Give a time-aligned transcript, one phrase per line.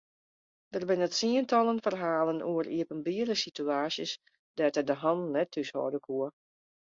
[0.75, 4.11] Der binne tsientallen ferhalen oer iepenbiere situaasjes
[4.59, 6.27] dêr't er de hannen net thúshâlde koe.